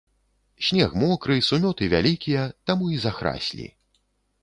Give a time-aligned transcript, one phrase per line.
[0.67, 3.73] Снег мокры, сумёты вялікія, таму і захраслі.